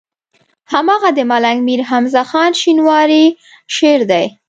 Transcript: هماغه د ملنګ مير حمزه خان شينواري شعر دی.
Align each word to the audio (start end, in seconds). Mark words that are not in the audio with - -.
هماغه 0.73 1.09
د 1.17 1.19
ملنګ 1.31 1.57
مير 1.67 1.81
حمزه 1.89 2.23
خان 2.29 2.51
شينواري 2.61 3.25
شعر 3.75 4.01
دی. 4.11 4.25